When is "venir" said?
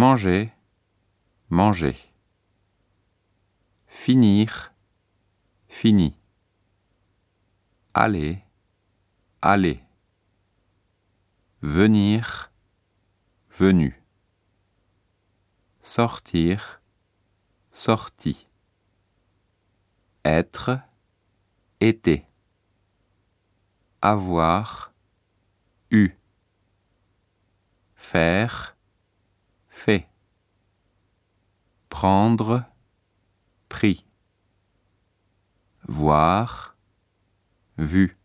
11.62-12.52